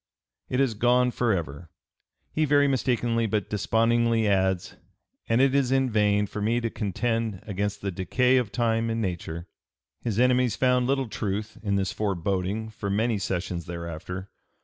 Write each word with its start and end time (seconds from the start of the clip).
It 0.49 0.59
is 0.59 0.73
gone 0.73 1.11
forever," 1.11 1.69
he 2.31 2.43
very 2.43 2.67
mistakenly 2.67 3.27
but 3.27 3.51
despondingly 3.51 4.27
adds, 4.27 4.75
"and 5.29 5.39
it 5.41 5.53
is 5.53 5.71
in 5.71 5.91
vain 5.91 6.25
for 6.25 6.41
me 6.41 6.59
to 6.59 6.71
contend 6.71 7.35
against 7.43 7.81
(p. 7.81 7.81
303) 7.81 7.83
the 7.91 7.95
decay 8.03 8.37
of 8.37 8.51
time 8.51 8.89
and 8.89 8.99
nature." 8.99 9.47
His 10.01 10.19
enemies 10.19 10.55
found 10.55 10.87
little 10.87 11.07
truth 11.07 11.59
in 11.61 11.75
this 11.75 11.91
foreboding 11.93 12.71
for 12.71 12.89
many 12.89 13.19
sessions 13.19 13.67
thereafter. 13.67 14.31